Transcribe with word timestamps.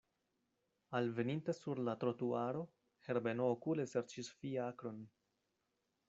Alveninte 0.99 1.53
sur 1.57 1.81
la 1.89 1.93
trotuaro, 2.03 2.63
Herbeno 3.07 3.49
okule 3.57 3.85
serĉis 3.91 4.31
fiakron. 4.39 5.05